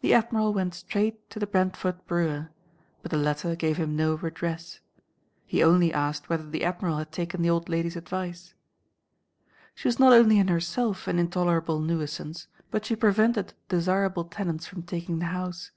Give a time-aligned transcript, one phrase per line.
[0.00, 2.48] The Admiral went straight to the Brentford brewer,
[3.02, 4.80] but the latter gave him no redress.
[5.44, 8.54] He only asked whether the Admiral had taken the old lady's advice.
[9.74, 14.82] She was not only in herself an intolerable nuisance, but she prevented desirable tenants from
[14.82, 15.72] taking the house.